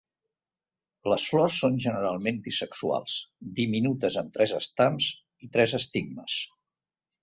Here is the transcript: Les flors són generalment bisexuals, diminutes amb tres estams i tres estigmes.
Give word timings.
Les 1.13 1.25
flors 1.31 1.57
són 1.65 1.77
generalment 1.85 2.41
bisexuals, 2.49 3.19
diminutes 3.63 4.21
amb 4.25 4.35
tres 4.41 4.59
estams 4.65 5.15
i 5.49 5.55
tres 5.59 5.81
estigmes. 5.85 6.45